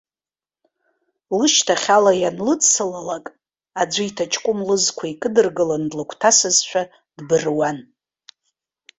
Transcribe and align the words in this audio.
Лышьҭахь 1.37 1.87
ала 1.95 2.11
ианлыдсылалак, 2.21 3.25
аӡәы 3.81 4.03
иҭаҷкәым 4.09 4.59
лызқәа 4.67 5.05
икыдыргылан 5.13 5.83
длыгәҭасызшәа 5.91 6.83
дбыруан. 7.17 7.77